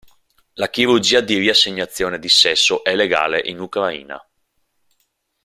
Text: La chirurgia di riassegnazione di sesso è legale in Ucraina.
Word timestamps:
La 0.55 0.67
chirurgia 0.71 1.21
di 1.21 1.37
riassegnazione 1.37 2.17
di 2.17 2.27
sesso 2.27 2.83
è 2.83 2.95
legale 2.95 3.39
in 3.45 3.59
Ucraina. 3.59 4.27